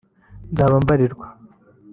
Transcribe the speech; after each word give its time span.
nzaba 0.51 0.75
mbarirwa 0.83 1.25